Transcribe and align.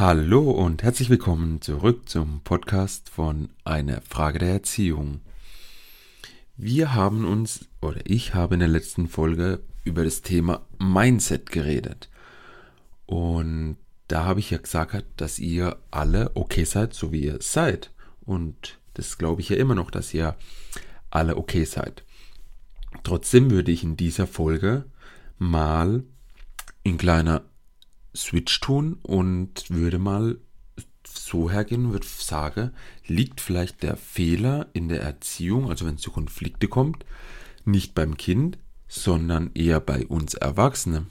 Hallo 0.00 0.50
und 0.50 0.82
herzlich 0.82 1.10
willkommen 1.10 1.60
zurück 1.60 2.08
zum 2.08 2.40
Podcast 2.40 3.10
von 3.10 3.50
Eine 3.64 4.00
Frage 4.00 4.38
der 4.38 4.48
Erziehung. 4.48 5.20
Wir 6.56 6.94
haben 6.94 7.26
uns, 7.26 7.68
oder 7.82 8.00
ich 8.04 8.32
habe 8.32 8.54
in 8.54 8.60
der 8.60 8.68
letzten 8.70 9.08
Folge 9.08 9.60
über 9.84 10.02
das 10.02 10.22
Thema 10.22 10.64
Mindset 10.78 11.50
geredet. 11.52 12.08
Und 13.04 13.76
da 14.08 14.24
habe 14.24 14.40
ich 14.40 14.50
ja 14.50 14.56
gesagt, 14.56 15.04
dass 15.18 15.38
ihr 15.38 15.76
alle 15.90 16.30
okay 16.34 16.64
seid, 16.64 16.94
so 16.94 17.12
wie 17.12 17.24
ihr 17.24 17.36
seid. 17.42 17.92
Und 18.24 18.78
das 18.94 19.18
glaube 19.18 19.42
ich 19.42 19.50
ja 19.50 19.56
immer 19.56 19.74
noch, 19.74 19.90
dass 19.90 20.14
ihr 20.14 20.34
alle 21.10 21.36
okay 21.36 21.66
seid. 21.66 22.04
Trotzdem 23.02 23.50
würde 23.50 23.70
ich 23.70 23.84
in 23.84 23.98
dieser 23.98 24.26
Folge 24.26 24.86
mal 25.36 26.04
in 26.84 26.96
kleiner 26.96 27.42
Switch 28.14 28.60
tun 28.60 28.98
und 29.02 29.70
würde 29.70 29.98
mal 29.98 30.38
so 31.06 31.50
hergehen 31.50 31.86
und 31.86 31.92
würde 31.92 32.06
sagen, 32.06 32.70
liegt 33.06 33.40
vielleicht 33.40 33.82
der 33.82 33.96
Fehler 33.96 34.68
in 34.72 34.88
der 34.88 35.02
Erziehung, 35.02 35.68
also 35.68 35.86
wenn 35.86 35.94
es 35.96 36.00
zu 36.02 36.10
Konflikte 36.10 36.68
kommt, 36.68 37.04
nicht 37.64 37.94
beim 37.94 38.16
Kind, 38.16 38.58
sondern 38.88 39.50
eher 39.54 39.80
bei 39.80 40.06
uns 40.06 40.34
Erwachsenen. 40.34 41.06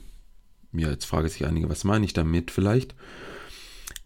Ja, 0.72 0.90
jetzt 0.90 1.06
frage 1.06 1.28
sich 1.28 1.46
einige, 1.46 1.68
was 1.68 1.84
meine 1.84 2.04
ich 2.04 2.12
damit 2.12 2.50
vielleicht? 2.50 2.94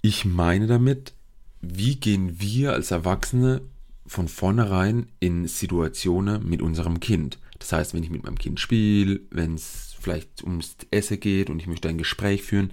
Ich 0.00 0.24
meine 0.24 0.66
damit, 0.66 1.14
wie 1.60 1.96
gehen 1.96 2.40
wir 2.40 2.72
als 2.72 2.90
Erwachsene 2.90 3.62
von 4.06 4.28
vornherein 4.28 5.08
in 5.20 5.46
Situationen 5.46 6.48
mit 6.48 6.62
unserem 6.62 7.00
Kind? 7.00 7.38
Das 7.58 7.72
heißt, 7.72 7.94
wenn 7.94 8.02
ich 8.02 8.10
mit 8.10 8.22
meinem 8.22 8.38
Kind 8.38 8.60
spiele, 8.60 9.20
wenn 9.30 9.54
es 9.54 9.93
vielleicht 10.04 10.44
ums 10.44 10.76
Essen 10.90 11.18
geht 11.18 11.50
und 11.50 11.58
ich 11.58 11.66
möchte 11.66 11.88
ein 11.88 11.98
Gespräch 11.98 12.42
führen, 12.42 12.70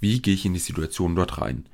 wie 0.00 0.20
gehe 0.20 0.34
ich 0.34 0.46
in 0.46 0.54
die 0.54 0.60
Situation 0.60 1.14
dort 1.14 1.40
rein? 1.40 1.66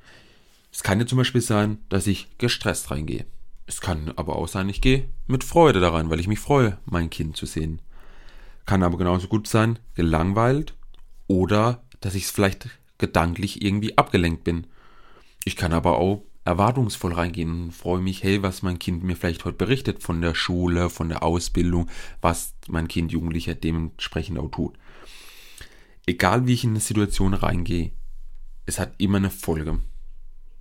Es 0.71 0.83
kann 0.83 0.99
ja 0.99 1.07
zum 1.07 1.17
Beispiel 1.17 1.41
sein, 1.41 1.79
dass 1.89 2.07
ich 2.07 2.27
gestresst 2.37 2.91
reingehe. 2.91 3.25
Es 3.65 3.81
kann 3.81 4.13
aber 4.15 4.35
auch 4.35 4.47
sein, 4.47 4.69
ich 4.69 4.81
gehe 4.81 5.09
mit 5.25 5.43
Freude 5.43 5.79
da 5.79 5.89
rein, 5.89 6.09
weil 6.09 6.19
ich 6.19 6.27
mich 6.27 6.39
freue, 6.39 6.77
mein 6.85 7.09
Kind 7.09 7.35
zu 7.35 7.45
sehen. 7.45 7.81
Kann 8.65 8.83
aber 8.83 8.97
genauso 8.97 9.27
gut 9.27 9.47
sein, 9.47 9.79
gelangweilt 9.95 10.75
oder 11.27 11.83
dass 12.01 12.15
ich 12.15 12.25
es 12.25 12.31
vielleicht 12.31 12.69
gedanklich 12.97 13.61
irgendwie 13.61 13.97
abgelenkt 13.97 14.43
bin. 14.43 14.67
Ich 15.45 15.55
kann 15.55 15.73
aber 15.73 15.97
auch 15.97 16.23
erwartungsvoll 16.45 17.13
reingehen 17.13 17.63
und 17.63 17.71
freue 17.71 17.99
mich, 17.99 18.23
hey, 18.23 18.41
was 18.41 18.61
mein 18.61 18.79
Kind 18.79 19.03
mir 19.03 19.17
vielleicht 19.17 19.43
heute 19.43 19.57
berichtet 19.57 20.01
von 20.01 20.21
der 20.21 20.33
Schule, 20.33 20.89
von 20.89 21.09
der 21.09 21.23
Ausbildung, 21.23 21.89
was 22.21 22.53
mein 22.69 22.87
Kind 22.87 23.11
Jugendlicher 23.11 23.53
dementsprechend 23.53 24.39
auch 24.39 24.49
tut. 24.49 24.77
Egal 26.07 26.47
wie 26.47 26.53
ich 26.53 26.63
in 26.63 26.71
eine 26.71 26.79
Situation 26.79 27.35
reingehe, 27.35 27.91
es 28.65 28.79
hat 28.79 28.93
immer 28.97 29.17
eine 29.17 29.29
Folge. 29.29 29.79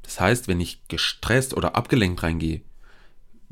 Das 0.02 0.20
heißt, 0.20 0.48
wenn 0.48 0.61
ich 0.61 0.86
gestresst 0.89 1.55
oder 1.55 1.77
abgelenkt 1.77 2.22
reingehe, 2.22 2.61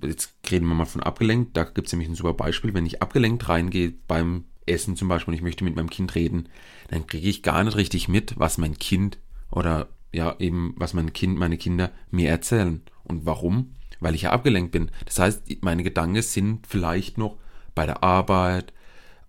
jetzt 0.03 0.35
reden 0.51 0.67
wir 0.67 0.75
mal 0.75 0.85
von 0.85 1.03
abgelenkt, 1.03 1.57
da 1.57 1.65
gibt 1.65 1.87
es 1.87 1.93
nämlich 1.93 2.09
ein 2.09 2.15
super 2.15 2.35
Beispiel, 2.35 2.75
wenn 2.75 2.85
ich 2.85 3.01
abgelenkt 3.01 3.49
reingehe 3.49 3.95
beim 4.07 4.45
Essen 4.67 4.97
zum 4.97 5.09
Beispiel 5.09 5.33
und 5.33 5.37
ich 5.37 5.43
möchte 5.43 5.65
mit 5.65 5.77
meinem 5.77 5.91
Kind 5.91 6.15
reden, 6.15 6.49
dann 6.89 7.07
kriege 7.07 7.29
ich 7.29 7.43
gar 7.43 7.63
nicht 7.65 7.77
richtig 7.77 8.09
mit, 8.09 8.39
was 8.39 8.59
mein 8.59 8.79
Kind 8.79 9.19
oder 9.51 9.89
ja 10.13 10.37
eben, 10.39 10.75
was 10.77 10.95
mein 10.95 11.13
Kind, 11.13 11.39
meine 11.39 11.59
Kinder 11.59 11.91
mir 12.11 12.29
erzählen. 12.29 12.83
Und 13.05 13.27
warum? 13.27 13.75
Weil 14.01 14.15
ich 14.15 14.23
ja 14.23 14.31
abgelenkt 14.31 14.73
bin. 14.73 14.91
Das 15.07 15.19
heißt, 15.19 15.43
meine 15.63 15.83
Gedanken 15.83 16.23
sind 16.23 16.67
vielleicht 16.67 17.19
noch 17.19 17.37
bei 17.75 17.87
der 17.87 18.03
Arbeit, 18.03 18.73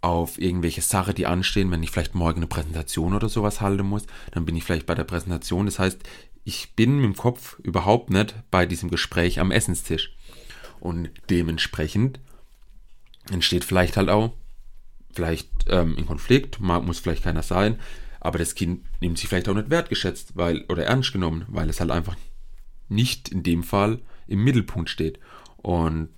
auf 0.05 0.39
irgendwelche 0.39 0.81
Sachen, 0.81 1.15
die 1.15 1.25
anstehen. 1.25 1.71
Wenn 1.71 1.81
ich 1.81 1.89
vielleicht 1.89 2.13
morgen 2.13 2.37
eine 2.37 2.47
Präsentation 2.47 3.15
oder 3.15 3.27
sowas 3.27 3.59
halten 3.59 3.87
muss, 3.87 4.05
dann 4.31 4.45
bin 4.45 4.55
ich 4.55 4.63
vielleicht 4.63 4.85
bei 4.85 4.93
der 4.93 5.03
Präsentation. 5.03 5.65
Das 5.65 5.79
heißt, 5.79 5.99
ich 6.43 6.75
bin 6.75 6.97
mit 6.97 7.05
dem 7.05 7.15
Kopf 7.15 7.57
überhaupt 7.63 8.11
nicht 8.11 8.35
bei 8.51 8.67
diesem 8.67 8.91
Gespräch 8.91 9.39
am 9.39 9.49
Essenstisch. 9.49 10.15
Und 10.79 11.09
dementsprechend 11.31 12.19
entsteht 13.31 13.65
vielleicht 13.65 13.97
halt 13.97 14.09
auch, 14.09 14.33
vielleicht 15.11 15.49
ähm, 15.69 15.95
ein 15.97 16.05
Konflikt, 16.05 16.59
muss 16.59 16.99
vielleicht 16.99 17.23
keiner 17.23 17.41
sein, 17.41 17.79
aber 18.19 18.37
das 18.37 18.53
Kind 18.53 18.83
nimmt 19.01 19.17
sich 19.17 19.27
vielleicht 19.27 19.49
auch 19.49 19.55
nicht 19.55 19.71
wertgeschätzt 19.71 20.35
weil, 20.35 20.65
oder 20.69 20.83
ernst 20.83 21.13
genommen, 21.13 21.45
weil 21.47 21.67
es 21.69 21.79
halt 21.79 21.89
einfach 21.89 22.15
nicht 22.89 23.29
in 23.29 23.41
dem 23.41 23.63
Fall 23.63 24.01
im 24.27 24.43
Mittelpunkt 24.43 24.91
steht. 24.91 25.19
Und 25.57 26.09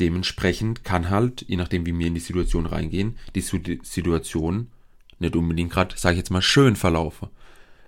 dementsprechend 0.00 0.84
kann 0.84 1.10
halt, 1.10 1.44
je 1.48 1.56
nachdem 1.56 1.86
wie 1.86 1.96
wir 1.96 2.06
in 2.06 2.14
die 2.14 2.20
Situation 2.20 2.66
reingehen, 2.66 3.16
die 3.34 3.40
Situation 3.40 4.68
nicht 5.18 5.36
unbedingt 5.36 5.72
gerade, 5.72 5.96
sage 5.96 6.14
ich 6.14 6.18
jetzt 6.18 6.30
mal, 6.30 6.42
schön 6.42 6.76
verlaufen. 6.76 7.28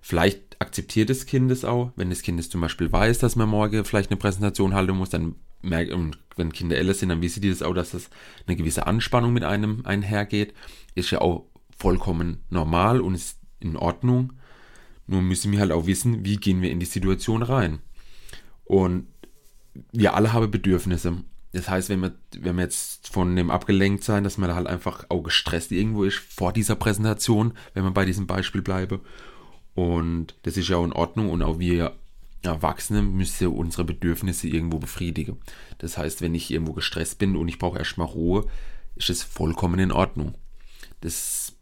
Vielleicht 0.00 0.60
akzeptiert 0.60 1.10
das 1.10 1.26
Kind 1.26 1.50
es 1.50 1.64
auch, 1.64 1.92
wenn 1.96 2.10
das 2.10 2.22
Kind 2.22 2.38
es 2.38 2.48
zum 2.48 2.60
Beispiel 2.60 2.90
weiß, 2.90 3.18
dass 3.18 3.36
man 3.36 3.48
morgen 3.48 3.84
vielleicht 3.84 4.10
eine 4.10 4.18
Präsentation 4.18 4.74
halten 4.74 4.96
muss, 4.96 5.10
dann 5.10 5.34
merkt, 5.62 5.92
wenn 6.36 6.52
Kinder 6.52 6.76
älter 6.76 6.94
sind, 6.94 7.08
dann 7.08 7.22
wissen 7.22 7.40
die 7.40 7.50
das 7.50 7.62
auch, 7.62 7.74
dass 7.74 7.90
das 7.90 8.08
eine 8.46 8.56
gewisse 8.56 8.86
Anspannung 8.86 9.32
mit 9.32 9.42
einem 9.42 9.84
einhergeht. 9.84 10.54
Ist 10.94 11.10
ja 11.10 11.20
auch 11.20 11.46
vollkommen 11.76 12.38
normal 12.50 13.00
und 13.00 13.14
ist 13.14 13.38
in 13.58 13.76
Ordnung. 13.76 14.32
Nur 15.06 15.22
müssen 15.22 15.52
wir 15.52 15.60
halt 15.60 15.72
auch 15.72 15.86
wissen, 15.86 16.24
wie 16.24 16.36
gehen 16.36 16.62
wir 16.62 16.70
in 16.70 16.80
die 16.80 16.86
Situation 16.86 17.42
rein. 17.42 17.80
Und 18.64 19.06
wir 19.92 20.14
alle 20.14 20.32
haben 20.32 20.50
Bedürfnisse. 20.50 21.22
Das 21.56 21.70
heißt, 21.70 21.88
wenn 21.88 22.02
wir, 22.02 22.14
wenn 22.38 22.56
wir 22.56 22.64
jetzt 22.64 23.08
von 23.08 23.34
dem 23.34 23.50
abgelenkt 23.50 24.04
sein, 24.04 24.24
dass 24.24 24.36
man 24.36 24.50
da 24.50 24.56
halt 24.56 24.66
einfach 24.66 25.06
auch 25.08 25.22
gestresst 25.22 25.72
irgendwo 25.72 26.04
ist 26.04 26.18
vor 26.18 26.52
dieser 26.52 26.76
Präsentation, 26.76 27.54
wenn 27.72 27.82
man 27.82 27.94
bei 27.94 28.04
diesem 28.04 28.26
Beispiel 28.26 28.60
bleibe. 28.60 29.00
Und 29.74 30.34
das 30.42 30.58
ist 30.58 30.68
ja 30.68 30.76
auch 30.76 30.84
in 30.84 30.92
Ordnung 30.92 31.30
und 31.30 31.42
auch 31.42 31.58
wir 31.58 31.96
Erwachsene 32.42 33.00
müssen 33.00 33.48
unsere 33.48 33.84
Bedürfnisse 33.84 34.48
irgendwo 34.48 34.78
befriedigen. 34.78 35.38
Das 35.78 35.96
heißt, 35.96 36.20
wenn 36.20 36.34
ich 36.34 36.50
irgendwo 36.50 36.74
gestresst 36.74 37.18
bin 37.18 37.36
und 37.36 37.48
ich 37.48 37.58
brauche 37.58 37.78
erstmal 37.78 38.06
Ruhe, 38.06 38.46
ist 38.94 39.08
es 39.08 39.22
vollkommen 39.22 39.78
in 39.78 39.92
Ordnung. 39.92 40.34
Das 41.00 41.54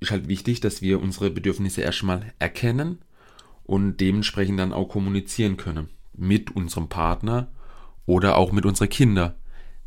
ist 0.00 0.10
halt 0.10 0.28
wichtig, 0.28 0.60
dass 0.60 0.80
wir 0.80 1.02
unsere 1.02 1.28
Bedürfnisse 1.28 1.82
erstmal 1.82 2.32
erkennen 2.38 3.00
und 3.64 3.98
dementsprechend 3.98 4.58
dann 4.58 4.72
auch 4.72 4.88
kommunizieren 4.88 5.58
können 5.58 5.90
mit 6.14 6.56
unserem 6.56 6.88
Partner 6.88 7.48
oder 8.06 8.36
auch 8.36 8.52
mit 8.52 8.64
unseren 8.64 8.88
Kindern. 8.88 9.34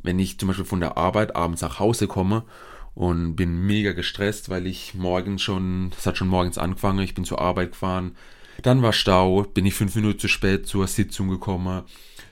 Wenn 0.01 0.19
ich 0.19 0.39
zum 0.39 0.47
Beispiel 0.47 0.65
von 0.65 0.79
der 0.79 0.97
Arbeit 0.97 1.35
abends 1.35 1.61
nach 1.61 1.79
Hause 1.79 2.07
komme 2.07 2.43
und 2.93 3.35
bin 3.35 3.65
mega 3.65 3.93
gestresst, 3.93 4.49
weil 4.49 4.67
ich 4.67 4.93
morgens 4.93 5.41
schon, 5.41 5.91
es 5.97 6.05
hat 6.05 6.17
schon 6.17 6.27
morgens 6.27 6.57
angefangen, 6.57 6.99
ich 6.99 7.15
bin 7.15 7.25
zur 7.25 7.41
Arbeit 7.41 7.71
gefahren, 7.71 8.15
dann 8.61 8.81
war 8.81 8.93
Stau, 8.93 9.43
bin 9.43 9.65
ich 9.65 9.73
fünf 9.73 9.95
Minuten 9.95 10.19
zu 10.19 10.27
spät 10.27 10.67
zur 10.67 10.87
Sitzung 10.87 11.29
gekommen. 11.29 11.83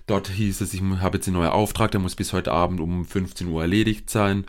Dort 0.08 0.30
hieß 0.30 0.62
es, 0.62 0.74
ich 0.74 0.81
habe 0.81 1.18
jetzt 1.18 1.28
einen 1.28 1.38
neuen 1.38 1.52
Auftrag, 1.52 1.92
der 1.92 2.00
muss 2.00 2.16
bis 2.16 2.34
heute 2.34 2.52
Abend 2.52 2.80
um 2.80 3.06
15 3.06 3.48
Uhr 3.48 3.62
erledigt 3.62 4.09
sein. 4.09 4.46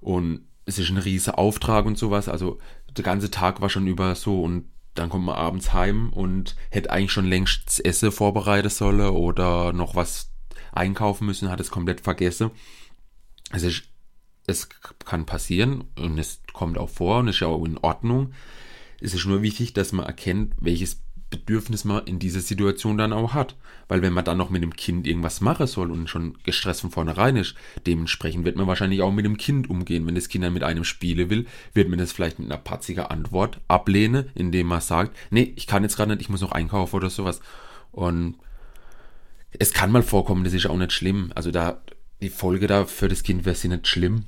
Und 0.00 0.42
es 0.64 0.78
ist 0.78 0.90
ein 0.90 0.98
riesiger 0.98 1.38
Auftrag 1.38 1.86
und 1.86 1.98
sowas. 1.98 2.28
Also 2.28 2.58
der 2.96 3.04
ganze 3.04 3.30
Tag 3.30 3.60
war 3.60 3.70
schon 3.70 3.86
über 3.86 4.14
so 4.14 4.42
und 4.42 4.66
dann 4.94 5.08
kommt 5.08 5.24
man 5.24 5.36
abends 5.36 5.72
heim 5.72 6.10
und 6.12 6.56
hätte 6.70 6.90
eigentlich 6.90 7.12
schon 7.12 7.26
längst 7.26 7.66
das 7.66 7.78
Essen 7.78 8.10
vorbereiten 8.10 8.68
sollen 8.68 9.10
oder 9.10 9.72
noch 9.72 9.94
was 9.94 10.32
einkaufen 10.72 11.26
müssen, 11.26 11.50
hat 11.50 11.60
es 11.60 11.70
komplett 11.70 12.00
vergessen. 12.00 12.50
Es, 13.50 13.62
ist, 13.62 13.84
es 14.46 14.68
kann 15.04 15.26
passieren 15.26 15.84
und 15.96 16.18
es 16.18 16.40
kommt 16.52 16.78
auch 16.78 16.90
vor 16.90 17.20
und 17.20 17.28
ist 17.28 17.40
ja 17.40 17.48
auch 17.48 17.64
in 17.64 17.78
Ordnung. 17.78 18.32
Es 19.00 19.14
ist 19.14 19.26
nur 19.26 19.42
wichtig, 19.42 19.72
dass 19.72 19.92
man 19.92 20.06
erkennt, 20.06 20.54
welches 20.58 21.00
Bedürfnis 21.30 21.84
man 21.84 22.06
in 22.06 22.18
dieser 22.18 22.40
Situation 22.40 22.96
dann 22.96 23.12
auch 23.12 23.34
hat. 23.34 23.56
Weil 23.86 24.02
wenn 24.02 24.12
man 24.12 24.24
dann 24.24 24.38
noch 24.38 24.50
mit 24.50 24.62
dem 24.62 24.74
Kind 24.74 25.06
irgendwas 25.06 25.40
machen 25.40 25.66
soll 25.66 25.90
und 25.90 26.08
schon 26.08 26.38
gestresst 26.42 26.82
von 26.82 26.90
vornherein 26.90 27.36
ist, 27.36 27.54
dementsprechend 27.86 28.44
wird 28.44 28.56
man 28.56 28.66
wahrscheinlich 28.66 29.02
auch 29.02 29.12
mit 29.12 29.24
dem 29.24 29.36
Kind 29.36 29.70
umgehen. 29.70 30.06
Wenn 30.06 30.14
das 30.14 30.28
Kind 30.28 30.44
dann 30.44 30.52
mit 30.52 30.62
einem 30.62 30.84
spielen 30.84 31.30
will, 31.30 31.46
wird 31.74 31.88
man 31.88 31.98
das 31.98 32.12
vielleicht 32.12 32.38
mit 32.38 32.50
einer 32.50 32.60
patzigen 32.60 33.04
Antwort 33.04 33.60
ablehnen, 33.68 34.30
indem 34.34 34.66
man 34.66 34.80
sagt, 34.80 35.16
nee, 35.30 35.52
ich 35.56 35.66
kann 35.66 35.82
jetzt 35.82 35.96
gerade 35.96 36.10
nicht, 36.10 36.22
ich 36.22 36.28
muss 36.28 36.40
noch 36.40 36.52
einkaufen 36.52 36.96
oder 36.96 37.10
sowas. 37.10 37.40
Und 37.92 38.36
es 39.52 39.72
kann 39.72 39.90
mal 39.92 40.02
vorkommen, 40.02 40.44
das 40.44 40.52
ist 40.52 40.66
auch 40.66 40.76
nicht 40.76 40.92
schlimm. 40.92 41.32
Also 41.34 41.50
da, 41.50 41.80
die 42.20 42.30
Folge 42.30 42.66
da 42.66 42.84
für 42.84 43.08
das 43.08 43.22
Kind 43.22 43.44
wäre 43.44 43.56
sie 43.56 43.68
nicht 43.68 43.86
schlimm. 43.86 44.24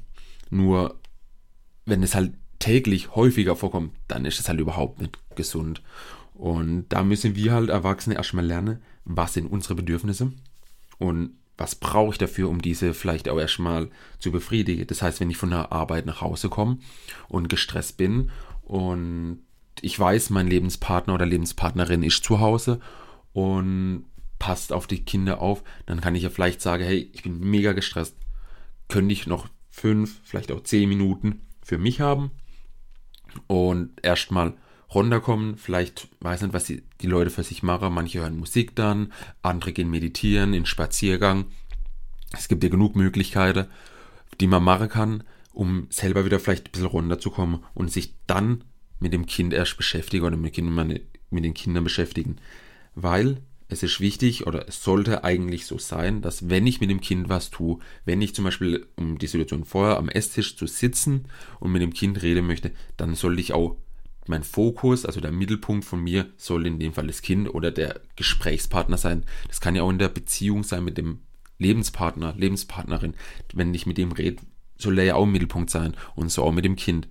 Nur, 0.50 0.98
wenn 1.84 2.02
es 2.02 2.14
halt 2.14 2.32
täglich 2.58 3.14
häufiger 3.14 3.56
vorkommt, 3.56 3.92
dann 4.08 4.24
ist 4.24 4.40
es 4.40 4.48
halt 4.48 4.60
überhaupt 4.60 5.00
nicht 5.00 5.18
gesund. 5.36 5.82
Und 6.34 6.86
da 6.88 7.02
müssen 7.02 7.36
wir 7.36 7.52
halt 7.52 7.68
Erwachsene 7.68 8.16
erstmal 8.16 8.46
lernen, 8.46 8.82
was 9.04 9.34
sind 9.34 9.46
unsere 9.46 9.74
Bedürfnisse 9.74 10.32
und 10.98 11.32
was 11.58 11.74
brauche 11.74 12.12
ich 12.12 12.18
dafür, 12.18 12.48
um 12.48 12.62
diese 12.62 12.94
vielleicht 12.94 13.28
auch 13.28 13.38
erstmal 13.38 13.90
zu 14.18 14.32
befriedigen. 14.32 14.86
Das 14.86 15.02
heißt, 15.02 15.20
wenn 15.20 15.30
ich 15.30 15.36
von 15.36 15.50
der 15.50 15.72
Arbeit 15.72 16.06
nach 16.06 16.22
Hause 16.22 16.48
komme 16.48 16.78
und 17.28 17.50
gestresst 17.50 17.98
bin 17.98 18.30
und 18.62 19.40
ich 19.82 19.98
weiß, 19.98 20.30
mein 20.30 20.46
Lebenspartner 20.46 21.14
oder 21.14 21.26
Lebenspartnerin 21.26 22.02
ist 22.02 22.24
zu 22.24 22.40
Hause 22.40 22.80
und 23.32 24.06
passt 24.40 24.72
auf 24.72 24.88
die 24.88 25.04
Kinder 25.04 25.40
auf, 25.40 25.62
dann 25.86 26.00
kann 26.00 26.16
ich 26.16 26.24
ja 26.24 26.30
vielleicht 26.30 26.60
sagen, 26.60 26.82
hey, 26.82 27.08
ich 27.12 27.22
bin 27.22 27.38
mega 27.38 27.72
gestresst. 27.72 28.16
Könnte 28.88 29.12
ich 29.12 29.28
noch 29.28 29.46
fünf, 29.68 30.18
vielleicht 30.24 30.50
auch 30.50 30.64
zehn 30.64 30.88
Minuten 30.88 31.42
für 31.62 31.78
mich 31.78 32.00
haben 32.00 32.32
und 33.46 33.92
erstmal 34.02 34.54
runterkommen. 34.92 35.56
Vielleicht 35.56 36.08
weiß 36.20 36.42
nicht, 36.42 36.54
was 36.54 36.64
die, 36.64 36.82
die 37.00 37.06
Leute 37.06 37.30
für 37.30 37.44
sich 37.44 37.62
machen. 37.62 37.92
Manche 37.92 38.20
hören 38.20 38.38
Musik 38.38 38.74
dann, 38.74 39.12
andere 39.42 39.72
gehen 39.72 39.90
meditieren, 39.90 40.54
in 40.54 40.66
Spaziergang. 40.66 41.44
Es 42.32 42.48
gibt 42.48 42.64
ja 42.64 42.70
genug 42.70 42.96
Möglichkeiten, 42.96 43.66
die 44.40 44.46
man 44.46 44.64
machen 44.64 44.88
kann, 44.88 45.22
um 45.52 45.86
selber 45.90 46.24
wieder 46.24 46.40
vielleicht 46.40 46.68
ein 46.68 46.72
bisschen 46.72 46.86
runterzukommen 46.86 47.64
und 47.74 47.92
sich 47.92 48.14
dann 48.26 48.64
mit 48.98 49.12
dem 49.12 49.26
Kind 49.26 49.52
erst 49.52 49.76
beschäftigen 49.76 50.24
oder 50.24 50.36
mit, 50.36 50.56
den 50.56 51.54
Kindern 51.54 51.84
beschäftigen. 51.84 52.36
Weil 52.94 53.42
es 53.70 53.82
ist 53.82 54.00
wichtig 54.00 54.46
oder 54.46 54.68
es 54.68 54.82
sollte 54.82 55.24
eigentlich 55.24 55.66
so 55.66 55.78
sein, 55.78 56.22
dass 56.22 56.50
wenn 56.50 56.66
ich 56.66 56.80
mit 56.80 56.90
dem 56.90 57.00
Kind 57.00 57.28
was 57.28 57.50
tue, 57.50 57.78
wenn 58.04 58.20
ich 58.20 58.34
zum 58.34 58.44
Beispiel 58.44 58.86
um 58.96 59.18
die 59.18 59.26
Situation 59.26 59.64
vorher 59.64 59.96
am 59.96 60.08
Esstisch 60.08 60.56
zu 60.56 60.66
sitzen 60.66 61.26
und 61.60 61.72
mit 61.72 61.80
dem 61.80 61.94
Kind 61.94 62.20
reden 62.22 62.46
möchte, 62.46 62.72
dann 62.96 63.14
sollte 63.14 63.40
ich 63.40 63.52
auch 63.52 63.76
mein 64.26 64.42
Fokus, 64.44 65.06
also 65.06 65.20
der 65.20 65.32
Mittelpunkt 65.32 65.84
von 65.84 66.02
mir, 66.02 66.30
soll 66.36 66.66
in 66.66 66.78
dem 66.78 66.92
Fall 66.92 67.06
das 67.06 67.22
Kind 67.22 67.52
oder 67.52 67.70
der 67.70 68.00
Gesprächspartner 68.16 68.98
sein. 68.98 69.24
Das 69.48 69.60
kann 69.60 69.74
ja 69.74 69.82
auch 69.82 69.90
in 69.90 69.98
der 69.98 70.08
Beziehung 70.08 70.62
sein 70.62 70.84
mit 70.84 70.98
dem 70.98 71.20
Lebenspartner, 71.58 72.34
Lebenspartnerin. 72.36 73.14
Wenn 73.52 73.74
ich 73.74 73.86
mit 73.86 73.98
dem 73.98 74.12
rede, 74.12 74.42
soll 74.78 74.98
er 74.98 75.04
ja 75.04 75.14
auch 75.14 75.24
im 75.24 75.32
Mittelpunkt 75.32 75.70
sein 75.70 75.94
und 76.14 76.30
so 76.30 76.42
auch 76.42 76.52
mit 76.52 76.64
dem 76.64 76.76
Kind. 76.76 77.08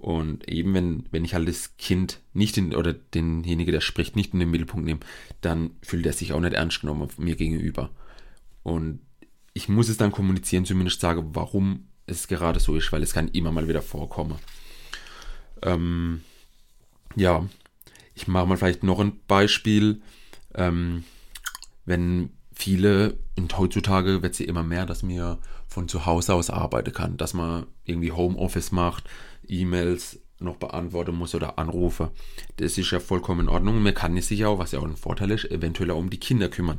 Und 0.00 0.48
eben 0.48 0.72
wenn, 0.72 1.04
wenn 1.10 1.26
ich 1.26 1.34
halt 1.34 1.46
das 1.46 1.76
Kind 1.76 2.20
nicht 2.32 2.56
in, 2.56 2.74
oder 2.74 2.94
denjenige, 2.94 3.70
der 3.70 3.82
spricht, 3.82 4.16
nicht 4.16 4.32
in 4.32 4.40
den 4.40 4.50
Mittelpunkt 4.50 4.86
nehme, 4.86 5.00
dann 5.42 5.72
fühlt 5.82 6.06
er 6.06 6.14
sich 6.14 6.32
auch 6.32 6.40
nicht 6.40 6.54
ernst 6.54 6.80
genommen 6.80 7.08
mir 7.18 7.36
gegenüber. 7.36 7.90
Und 8.62 9.00
ich 9.52 9.68
muss 9.68 9.90
es 9.90 9.98
dann 9.98 10.10
kommunizieren, 10.10 10.64
zumindest 10.64 11.00
sagen, 11.00 11.30
warum 11.34 11.88
es 12.06 12.28
gerade 12.28 12.60
so 12.60 12.76
ist, 12.76 12.90
weil 12.92 13.02
es 13.02 13.12
kann 13.12 13.28
immer 13.28 13.52
mal 13.52 13.68
wieder 13.68 13.82
vorkommen. 13.82 14.38
Ähm, 15.62 16.22
ja, 17.14 17.46
ich 18.14 18.26
mache 18.26 18.46
mal 18.46 18.56
vielleicht 18.56 18.82
noch 18.82 19.00
ein 19.00 19.20
Beispiel. 19.26 20.00
Ähm, 20.54 21.04
wenn 21.84 22.30
viele, 22.60 23.18
und 23.36 23.56
heutzutage 23.58 24.22
wird 24.22 24.34
sie 24.34 24.44
immer 24.44 24.62
mehr, 24.62 24.86
dass 24.86 25.02
man 25.02 25.38
von 25.66 25.88
zu 25.88 26.06
Hause 26.06 26.34
aus 26.34 26.50
arbeiten 26.50 26.92
kann, 26.92 27.16
dass 27.16 27.34
man 27.34 27.66
irgendwie 27.84 28.12
Homeoffice 28.12 28.72
macht, 28.72 29.08
E-Mails 29.46 30.20
noch 30.38 30.56
beantworten 30.56 31.14
muss 31.14 31.34
oder 31.34 31.58
Anrufe. 31.58 32.10
Das 32.56 32.78
ist 32.78 32.90
ja 32.90 33.00
vollkommen 33.00 33.42
in 33.42 33.48
Ordnung. 33.48 33.82
Man 33.82 33.94
kann 33.94 34.20
sich 34.20 34.44
auch, 34.44 34.58
was 34.58 34.72
ja 34.72 34.80
auch 34.80 34.84
ein 34.84 34.96
Vorteil 34.96 35.30
ist, 35.30 35.50
eventuell 35.50 35.90
auch 35.90 35.98
um 35.98 36.10
die 36.10 36.20
Kinder 36.20 36.48
kümmern. 36.48 36.78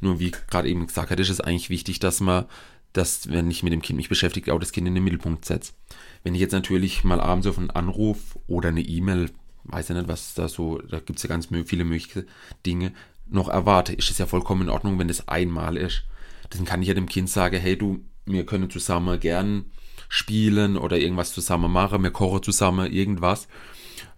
Nur 0.00 0.18
wie 0.20 0.30
gerade 0.30 0.68
eben 0.68 0.86
gesagt 0.86 1.10
hat, 1.10 1.20
ist 1.20 1.30
es 1.30 1.40
eigentlich 1.40 1.70
wichtig, 1.70 2.00
dass 2.00 2.20
man, 2.20 2.46
dass, 2.92 3.30
wenn 3.30 3.50
ich 3.50 3.62
mit 3.62 3.72
dem 3.72 3.82
Kind 3.82 3.96
mich 3.98 4.08
beschäftige, 4.08 4.52
auch 4.52 4.58
das 4.58 4.72
Kind 4.72 4.88
in 4.88 4.94
den 4.94 5.04
Mittelpunkt 5.04 5.44
setzt. 5.44 5.74
Wenn 6.22 6.34
ich 6.34 6.40
jetzt 6.40 6.52
natürlich 6.52 7.04
mal 7.04 7.20
abends 7.20 7.46
auf 7.46 7.58
einen 7.58 7.70
Anruf 7.70 8.38
oder 8.46 8.70
eine 8.70 8.82
E-Mail, 8.82 9.30
weiß 9.64 9.88
ja 9.88 9.94
nicht, 9.94 10.08
was 10.08 10.34
da 10.34 10.48
so, 10.48 10.78
da 10.78 10.98
gibt 10.98 11.18
es 11.18 11.22
ja 11.22 11.28
ganz 11.28 11.48
viele 11.66 11.84
mögliche 11.84 12.26
Dinge, 12.66 12.92
noch 13.26 13.48
erwarte, 13.48 13.92
ist 13.92 14.10
es 14.10 14.18
ja 14.18 14.26
vollkommen 14.26 14.62
in 14.62 14.70
Ordnung, 14.70 14.98
wenn 14.98 15.08
das 15.08 15.28
einmal 15.28 15.76
ist. 15.76 16.04
Dann 16.50 16.64
kann 16.64 16.82
ich 16.82 16.88
ja 16.88 16.94
dem 16.94 17.08
Kind 17.08 17.28
sagen, 17.28 17.58
hey 17.58 17.76
du, 17.76 18.04
wir 18.26 18.46
können 18.46 18.70
zusammen 18.70 19.18
gern 19.20 19.66
spielen 20.08 20.76
oder 20.76 20.98
irgendwas 20.98 21.32
zusammen 21.32 21.72
machen, 21.72 22.02
wir 22.02 22.10
kochen 22.10 22.42
zusammen 22.42 22.92
irgendwas. 22.92 23.48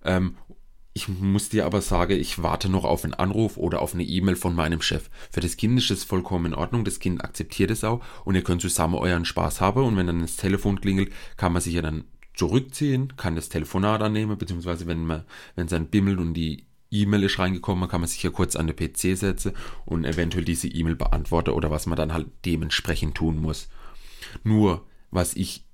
Ähm, 0.05 0.37
ich 0.93 1.09
muss 1.09 1.51
dir 1.51 1.67
aber 1.67 1.83
sagen, 1.83 2.19
ich 2.19 2.43
warte 2.43 2.71
noch 2.71 2.85
auf 2.85 3.05
einen 3.05 3.13
Anruf 3.13 3.59
oder 3.59 3.83
auf 3.83 3.93
eine 3.93 4.03
E-Mail 4.03 4.35
von 4.35 4.55
meinem 4.55 4.81
Chef. 4.81 5.11
Für 5.31 5.41
das 5.41 5.59
Kind 5.59 5.79
ist 5.79 5.91
es 5.91 6.05
vollkommen 6.05 6.47
in 6.47 6.55
Ordnung, 6.55 6.85
das 6.85 7.01
Kind 7.01 7.23
akzeptiert 7.23 7.71
es 7.71 7.85
auch 7.85 8.03
und 8.25 8.35
ihr 8.35 8.43
könnt 8.43 8.63
zusammen 8.63 8.95
euren 8.95 9.27
Spaß 9.27 9.61
haben 9.61 9.85
und 9.85 9.97
wenn 9.99 10.07
dann 10.07 10.23
das 10.23 10.37
Telefon 10.37 10.81
klingelt, 10.81 11.13
kann 11.37 11.53
man 11.53 11.61
sich 11.61 11.75
ja 11.75 11.83
dann 11.83 12.05
zurückziehen, 12.33 13.15
kann 13.17 13.37
das 13.37 13.51
Telefonat 13.51 14.01
annehmen, 14.03 14.39
beziehungsweise 14.39 14.87
wenn 14.87 15.05
man, 15.05 15.25
wenn 15.55 15.67
es 15.67 15.71
dann 15.71 15.89
bimmelt 15.89 16.19
und 16.19 16.35
die 16.35 16.67
E-Mail 16.91 17.25
ist 17.25 17.39
reingekommen, 17.39 17.89
kann 17.89 18.01
man 18.01 18.09
sich 18.09 18.23
ja 18.23 18.31
kurz 18.31 18.57
an 18.57 18.67
den 18.67 18.77
PC 18.77 19.17
setzen 19.17 19.53
und 19.85 20.05
eventuell 20.05 20.45
diese 20.45 20.69
E-Mail 20.69 20.97
beantworten 20.97 21.51
oder 21.51 21.71
was 21.71 21.87
man 21.87 21.97
dann 21.97 22.13
halt 22.13 22.29
dementsprechend 22.45 23.17
tun 23.17 23.41
muss. 23.41 23.69
Nur, 24.45 24.87
was 25.11 25.35
ich 25.35 25.65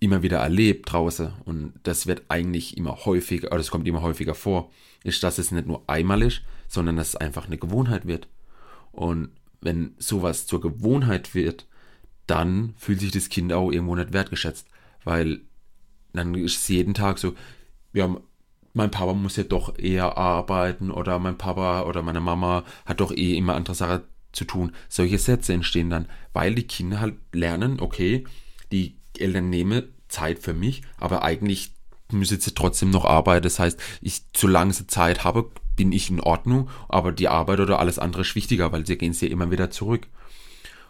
immer 0.00 0.22
wieder 0.22 0.38
erlebt 0.38 0.92
draußen, 0.92 1.32
und 1.44 1.74
das 1.82 2.06
wird 2.06 2.24
eigentlich 2.28 2.76
immer 2.76 3.04
häufiger, 3.04 3.48
oder 3.48 3.60
es 3.60 3.70
kommt 3.70 3.88
immer 3.88 4.02
häufiger 4.02 4.34
vor, 4.34 4.70
ist, 5.02 5.22
dass 5.22 5.38
es 5.38 5.50
nicht 5.50 5.66
nur 5.66 5.82
einmal 5.88 6.22
ist, 6.22 6.42
sondern 6.68 6.96
dass 6.96 7.08
es 7.08 7.16
einfach 7.16 7.46
eine 7.46 7.58
Gewohnheit 7.58 8.06
wird. 8.06 8.28
Und 8.92 9.30
wenn 9.60 9.94
sowas 9.98 10.46
zur 10.46 10.60
Gewohnheit 10.60 11.34
wird, 11.34 11.66
dann 12.26 12.74
fühlt 12.76 13.00
sich 13.00 13.10
das 13.12 13.28
Kind 13.28 13.52
auch 13.52 13.70
irgendwo 13.70 13.96
nicht 13.96 14.12
wertgeschätzt, 14.12 14.68
weil 15.04 15.40
dann 16.12 16.34
ist 16.34 16.56
es 16.56 16.68
jeden 16.68 16.94
Tag 16.94 17.18
so, 17.18 17.34
ja, 17.92 18.16
mein 18.74 18.90
Papa 18.90 19.14
muss 19.14 19.36
ja 19.36 19.44
doch 19.44 19.78
eher 19.78 20.18
arbeiten 20.18 20.90
oder 20.90 21.18
mein 21.18 21.38
Papa 21.38 21.82
oder 21.82 22.02
meine 22.02 22.20
Mama 22.20 22.64
hat 22.84 23.00
doch 23.00 23.12
eh 23.12 23.36
immer 23.36 23.54
andere 23.54 23.74
Sachen 23.74 24.02
zu 24.32 24.44
tun. 24.44 24.72
Solche 24.88 25.18
Sätze 25.18 25.52
entstehen 25.52 25.90
dann, 25.90 26.08
weil 26.32 26.54
die 26.54 26.66
Kinder 26.66 27.00
halt 27.00 27.14
lernen, 27.32 27.80
okay, 27.80 28.24
die 28.72 28.96
Eltern 29.16 29.48
nehmen 29.48 29.84
Zeit 30.08 30.40
für 30.40 30.54
mich, 30.54 30.82
aber 30.98 31.22
eigentlich 31.22 31.72
müssen 32.10 32.40
sie 32.40 32.52
trotzdem 32.52 32.90
noch 32.90 33.04
arbeiten. 33.04 33.44
Das 33.44 33.60
heißt, 33.60 33.80
ich, 34.00 34.22
solange 34.36 34.72
sie 34.72 34.88
Zeit 34.88 35.22
habe, 35.22 35.50
bin 35.76 35.92
ich 35.92 36.10
in 36.10 36.20
Ordnung, 36.20 36.68
aber 36.88 37.12
die 37.12 37.28
Arbeit 37.28 37.60
oder 37.60 37.78
alles 37.78 38.00
andere 38.00 38.22
ist 38.22 38.34
wichtiger, 38.34 38.72
weil 38.72 38.84
sie 38.86 38.98
gehen 38.98 39.12
sie 39.12 39.28
immer 39.28 39.52
wieder 39.52 39.70
zurück. 39.70 40.08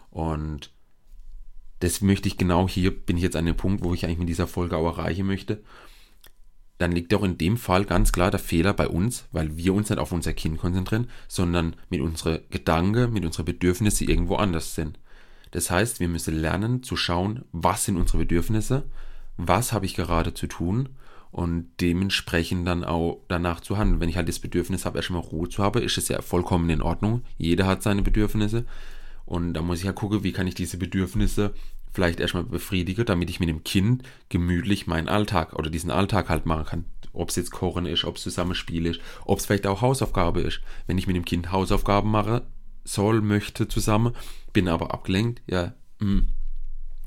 Und 0.09 0.71
das 1.79 2.01
möchte 2.01 2.27
ich 2.27 2.37
genau 2.37 2.67
hier, 2.67 2.91
bin 2.91 3.17
ich 3.17 3.23
jetzt 3.23 3.35
an 3.35 3.45
dem 3.45 3.57
Punkt, 3.57 3.83
wo 3.83 3.93
ich 3.93 4.05
eigentlich 4.05 4.17
mit 4.17 4.29
dieser 4.29 4.47
Folge 4.47 4.77
auch 4.77 4.97
erreichen 4.97 5.27
möchte. 5.27 5.63
Dann 6.77 6.91
liegt 6.91 7.13
auch 7.13 7.23
in 7.23 7.37
dem 7.37 7.57
Fall 7.57 7.85
ganz 7.85 8.11
klar 8.11 8.31
der 8.31 8.39
Fehler 8.39 8.73
bei 8.73 8.87
uns, 8.87 9.25
weil 9.31 9.55
wir 9.55 9.73
uns 9.73 9.89
nicht 9.89 9.99
auf 9.99 10.11
unser 10.11 10.33
Kind 10.33 10.57
konzentrieren, 10.57 11.09
sondern 11.27 11.75
mit 11.89 12.01
unseren 12.01 12.39
Gedanken, 12.49 13.13
mit 13.13 13.25
unseren 13.25 13.45
Bedürfnissen 13.45 14.09
irgendwo 14.09 14.35
anders 14.35 14.75
sind. 14.75 14.99
Das 15.51 15.71
heißt, 15.71 16.01
wir 16.01 16.09
müssen 16.09 16.35
lernen 16.35 16.83
zu 16.83 16.97
schauen, 16.97 17.45
was 17.53 17.85
sind 17.85 17.95
unsere 17.95 18.17
Bedürfnisse, 18.17 18.83
was 19.37 19.71
habe 19.71 19.85
ich 19.85 19.95
gerade 19.95 20.33
zu 20.33 20.47
tun 20.47 20.89
und 21.31 21.67
dementsprechend 21.79 22.67
dann 22.67 22.83
auch 22.83 23.21
danach 23.29 23.61
zu 23.61 23.77
handeln. 23.77 24.01
Wenn 24.01 24.09
ich 24.09 24.17
halt 24.17 24.27
das 24.27 24.39
Bedürfnis 24.39 24.85
habe, 24.85 24.97
erstmal 24.97 25.21
Ruhe 25.21 25.47
zu 25.47 25.63
haben, 25.63 25.81
ist 25.81 25.97
es 25.97 26.09
ja 26.09 26.21
vollkommen 26.21 26.69
in 26.69 26.81
Ordnung. 26.81 27.21
Jeder 27.37 27.67
hat 27.67 27.83
seine 27.83 28.01
Bedürfnisse 28.01 28.65
und 29.25 29.53
da 29.53 29.61
muss 29.61 29.79
ich 29.79 29.85
ja 29.85 29.93
gucken, 29.93 30.23
wie 30.23 30.31
kann 30.33 30.47
ich 30.47 30.55
diese 30.55 30.77
Bedürfnisse 30.77 31.53
vielleicht 31.95 32.19
erstmal 32.19 32.43
befriedigen, 32.43 33.05
damit 33.05 33.29
ich 33.29 33.39
mit 33.39 33.49
dem 33.49 33.63
Kind 33.63 34.03
gemütlich 34.29 34.85
meinen 34.85 35.07
Alltag 35.07 35.53
oder 35.53 35.69
diesen 35.69 35.91
Alltag 35.91 36.29
halt 36.29 36.45
machen 36.45 36.65
kann. 36.65 36.85
Ob 37.13 37.29
es 37.29 37.37
jetzt 37.37 37.51
Kochen 37.51 37.85
ist, 37.85 38.03
ob 38.03 38.17
es 38.17 38.23
Zusammenspiel 38.23 38.85
ist, 38.85 38.99
ob 39.25 39.39
es 39.39 39.45
vielleicht 39.45 39.65
auch 39.65 39.81
Hausaufgabe 39.81 40.41
ist. 40.41 40.61
Wenn 40.85 40.97
ich 40.97 41.07
mit 41.07 41.15
dem 41.15 41.25
Kind 41.25 41.51
Hausaufgaben 41.51 42.11
mache, 42.11 42.45
soll, 42.83 43.21
möchte 43.21 43.67
zusammen, 43.67 44.13
bin 44.53 44.67
aber 44.67 44.93
abgelenkt, 44.93 45.41
ja, 45.47 45.73
mh, 45.99 46.07
hm, 46.07 46.27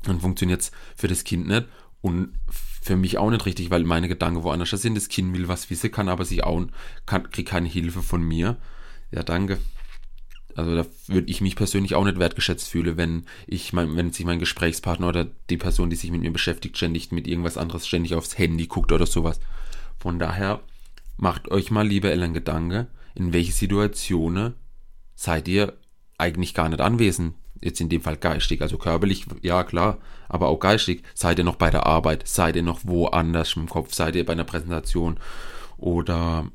dann 0.03 0.19
funktioniert 0.19 0.61
es 0.61 0.71
für 0.95 1.07
das 1.07 1.23
Kind 1.23 1.47
nicht 1.47 1.67
und 2.01 2.33
für 2.81 2.95
mich 2.95 3.17
auch 3.17 3.29
nicht 3.29 3.45
richtig, 3.45 3.69
weil 3.69 3.83
meine 3.83 4.07
Gedanken 4.07 4.43
woanders 4.43 4.69
sind. 4.69 4.95
Das 4.95 5.09
Kind 5.09 5.33
will 5.33 5.47
was 5.47 5.69
wissen, 5.69 5.91
kann 5.91 6.09
aber 6.09 6.25
sich 6.25 6.43
auch, 6.43 6.65
kann, 7.05 7.29
kriegt 7.29 7.49
keine 7.49 7.67
Hilfe 7.67 8.01
von 8.01 8.23
mir. 8.23 8.57
Ja, 9.11 9.23
danke. 9.23 9.59
Also 10.55 10.75
da 10.75 10.85
würde 11.07 11.29
ich 11.29 11.41
mich 11.41 11.55
persönlich 11.55 11.95
auch 11.95 12.03
nicht 12.03 12.19
wertgeschätzt 12.19 12.69
fühlen, 12.69 12.97
wenn 12.97 13.25
ich 13.47 13.71
mein, 13.71 13.95
wenn 13.95 14.11
sich 14.11 14.25
mein 14.25 14.39
Gesprächspartner 14.39 15.07
oder 15.07 15.27
die 15.49 15.57
Person, 15.57 15.89
die 15.89 15.95
sich 15.95 16.11
mit 16.11 16.21
mir 16.21 16.33
beschäftigt, 16.33 16.77
ständig 16.77 17.11
mit 17.11 17.27
irgendwas 17.27 17.57
anderes 17.57 17.87
ständig 17.87 18.15
aufs 18.15 18.37
Handy 18.37 18.67
guckt 18.67 18.91
oder 18.91 19.05
sowas. 19.05 19.39
Von 19.99 20.19
daher 20.19 20.61
macht 21.17 21.49
euch 21.49 21.71
mal 21.71 21.87
lieber 21.87 22.09
Eltern 22.11 22.33
Gedanken, 22.33 22.87
in 23.15 23.33
welche 23.33 23.51
Situationen 23.51 24.55
seid 25.15 25.47
ihr 25.47 25.73
eigentlich 26.17 26.53
gar 26.53 26.69
nicht 26.69 26.81
anwesend. 26.81 27.35
Jetzt 27.61 27.81
in 27.81 27.89
dem 27.89 28.01
Fall 28.01 28.15
geistig, 28.15 28.61
also 28.61 28.77
körperlich, 28.77 29.25
ja 29.41 29.65
klar, 29.65 29.97
aber 30.29 30.47
auch 30.47 30.59
geistig. 30.59 31.03
Seid 31.13 31.39
ihr 31.39 31.43
noch 31.43 31.57
bei 31.57 31.69
der 31.69 31.85
Arbeit? 31.85 32.25
Seid 32.25 32.55
ihr 32.55 32.63
noch 32.63 32.79
woanders 32.83 33.55
im 33.57 33.67
Kopf? 33.67 33.93
Seid 33.93 34.15
ihr 34.15 34.25
bei 34.25 34.31
einer 34.33 34.45
Präsentation? 34.45 35.19
Oder 35.77 36.49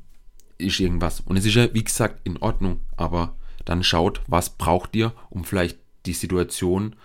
ist 0.57 0.79
irgendwas? 0.79 1.19
Und 1.19 1.37
es 1.37 1.45
ist 1.45 1.53
ja, 1.53 1.71
wie 1.73 1.83
gesagt, 1.83 2.25
in 2.25 2.37
Ordnung, 2.37 2.79
aber 2.97 3.34
dann 3.65 3.83
schaut, 3.83 4.21
was 4.27 4.51
braucht 4.51 4.95
ihr, 4.95 5.13
um 5.29 5.43
vielleicht 5.43 5.77
die 6.05 6.13
Situation, 6.13 6.95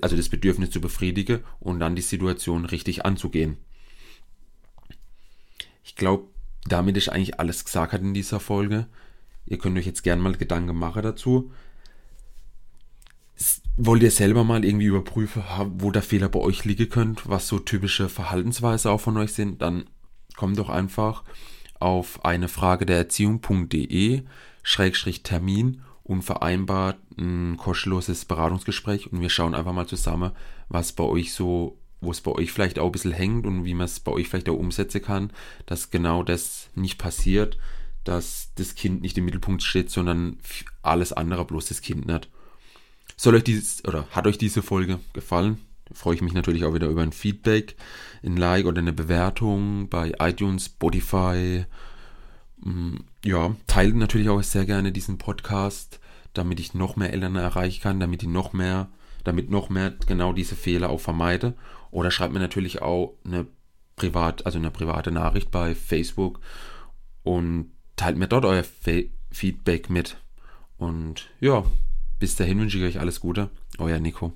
also 0.00 0.16
das 0.16 0.28
Bedürfnis 0.28 0.70
zu 0.70 0.80
befriedigen 0.80 1.40
und 1.60 1.80
dann 1.80 1.96
die 1.96 2.02
Situation 2.02 2.64
richtig 2.64 3.04
anzugehen. 3.04 3.56
Ich 5.84 5.96
glaube, 5.96 6.28
damit 6.66 6.96
ist 6.96 7.08
eigentlich 7.08 7.38
alles 7.38 7.64
gesagt 7.64 7.94
in 7.94 8.14
dieser 8.14 8.40
Folge. 8.40 8.86
Ihr 9.46 9.58
könnt 9.58 9.78
euch 9.78 9.86
jetzt 9.86 10.02
gerne 10.02 10.22
mal 10.22 10.34
Gedanken 10.34 10.76
machen 10.76 11.02
dazu. 11.02 11.52
Wollt 13.76 14.02
ihr 14.02 14.10
selber 14.10 14.44
mal 14.44 14.64
irgendwie 14.64 14.86
überprüfen, 14.86 15.42
wo 15.76 15.90
der 15.90 16.02
Fehler 16.02 16.28
bei 16.28 16.38
euch 16.38 16.64
liegen 16.64 16.88
könnte, 16.88 17.24
was 17.26 17.48
so 17.48 17.58
typische 17.58 18.08
Verhaltensweise 18.08 18.90
auch 18.90 19.00
von 19.00 19.16
euch 19.16 19.32
sind, 19.32 19.60
dann 19.60 19.84
kommt 20.36 20.58
doch 20.58 20.68
einfach 20.68 21.24
auf 21.80 22.24
eine 22.24 22.48
Frage 22.48 22.86
der 22.86 22.96
Erziehung.de 22.96 24.22
Schrägstrich 24.64 25.22
Termin 25.22 25.82
und 26.02 26.22
vereinbart 26.22 26.98
ein 27.16 27.56
kostenloses 27.56 28.24
Beratungsgespräch 28.24 29.12
und 29.12 29.20
wir 29.20 29.30
schauen 29.30 29.54
einfach 29.54 29.72
mal 29.72 29.86
zusammen, 29.86 30.32
was 30.68 30.92
bei 30.92 31.04
euch 31.04 31.32
so 31.32 31.78
wo 32.00 32.10
es 32.10 32.20
bei 32.20 32.32
euch 32.32 32.52
vielleicht 32.52 32.78
auch 32.78 32.86
ein 32.86 32.92
bisschen 32.92 33.12
hängt 33.12 33.46
und 33.46 33.64
wie 33.64 33.72
man 33.72 33.86
es 33.86 33.98
bei 33.98 34.12
euch 34.12 34.28
vielleicht 34.28 34.50
auch 34.50 34.58
umsetzen 34.58 35.00
kann, 35.00 35.30
dass 35.64 35.90
genau 35.90 36.22
das 36.22 36.68
nicht 36.74 36.98
passiert, 36.98 37.56
dass 38.04 38.50
das 38.56 38.74
Kind 38.74 39.00
nicht 39.00 39.16
im 39.16 39.24
Mittelpunkt 39.24 39.62
steht, 39.62 39.90
sondern 39.90 40.38
alles 40.82 41.14
andere, 41.14 41.46
bloß 41.46 41.68
das 41.68 41.80
Kind 41.80 42.06
nicht. 42.06 42.28
Soll 43.16 43.36
euch 43.36 43.44
dieses 43.44 43.82
oder 43.86 44.06
hat 44.10 44.26
euch 44.26 44.36
diese 44.36 44.62
Folge 44.62 45.00
gefallen? 45.14 45.62
freue 45.92 46.14
ich 46.14 46.22
mich 46.22 46.32
natürlich 46.32 46.64
auch 46.64 46.74
wieder 46.74 46.88
über 46.88 47.02
ein 47.02 47.12
Feedback, 47.12 47.76
ein 48.22 48.36
Like 48.36 48.66
oder 48.66 48.80
eine 48.80 48.92
Bewertung 48.92 49.88
bei 49.88 50.14
iTunes, 50.18 50.66
Spotify. 50.66 51.66
Mm, 52.58 52.96
ja, 53.24 53.54
teilt 53.66 53.94
natürlich 53.96 54.28
auch 54.28 54.42
sehr 54.42 54.66
gerne 54.66 54.92
diesen 54.92 55.18
Podcast, 55.18 56.00
damit 56.32 56.60
ich 56.60 56.74
noch 56.74 56.96
mehr 56.96 57.12
Eltern 57.12 57.36
erreichen 57.36 57.82
kann, 57.82 58.00
damit 58.00 58.22
ich 58.22 58.28
noch 58.28 58.52
mehr, 58.52 58.88
damit 59.22 59.50
noch 59.50 59.68
mehr 59.68 59.94
genau 60.06 60.32
diese 60.32 60.56
Fehler 60.56 60.90
auch 60.90 61.00
vermeide. 61.00 61.54
Oder 61.90 62.10
schreibt 62.10 62.32
mir 62.32 62.40
natürlich 62.40 62.82
auch 62.82 63.14
eine 63.24 63.46
privat, 63.96 64.46
also 64.46 64.58
eine 64.58 64.70
private 64.70 65.10
Nachricht 65.10 65.50
bei 65.50 65.74
Facebook 65.74 66.40
und 67.22 67.70
teilt 67.96 68.16
mir 68.16 68.28
dort 68.28 68.44
euer 68.44 68.64
Fe 68.64 69.10
Feedback 69.30 69.90
mit. 69.90 70.16
Und 70.76 71.30
ja, 71.40 71.64
bis 72.18 72.36
dahin 72.36 72.60
wünsche 72.60 72.78
ich 72.78 72.84
euch 72.84 73.00
alles 73.00 73.20
Gute. 73.20 73.50
Euer 73.78 73.98
Nico. 73.98 74.32